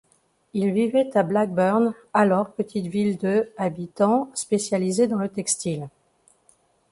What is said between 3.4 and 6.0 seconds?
habitants spécialisée dans le textile.